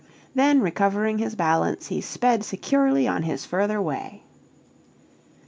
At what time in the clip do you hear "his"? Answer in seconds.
1.19-1.35, 3.21-3.45